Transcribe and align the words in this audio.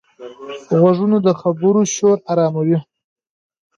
غوږونه 0.79 1.17
د 1.25 1.27
خبرو 1.41 1.81
شور 1.95 2.17
آراموي 2.31 2.79